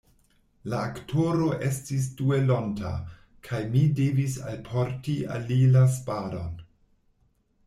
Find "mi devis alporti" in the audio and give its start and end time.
3.77-5.19